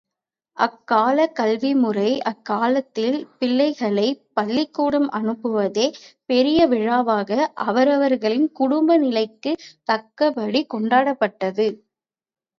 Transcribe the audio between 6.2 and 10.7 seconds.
பெரிய விழாவாக அவரவர்களின் குடும்ப நிலைக்குத் தக்கபடி